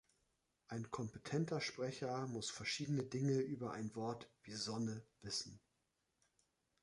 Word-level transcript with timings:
Ein 0.67 0.89
kompetenter 0.89 1.61
Sprecher 1.61 2.25
muss 2.25 2.49
verschiedene 2.49 3.03
Dinge 3.03 3.33
über 3.39 3.71
ein 3.73 3.93
Wort 3.93 4.31
wie 4.41 4.53
„Sonne“ 4.55 5.05
wissen. 5.21 5.61